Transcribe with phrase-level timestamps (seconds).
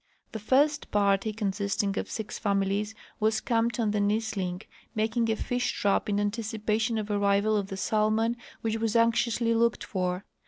[0.31, 4.63] The first party, consisting of six families, Avas camped on the Msling,
[4.95, 8.35] making a fish trap in anticipation of arriA^al of the salmon,
[8.65, 10.25] Avhich Avas anxiously looked for.